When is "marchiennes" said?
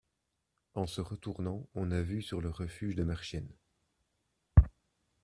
3.03-3.53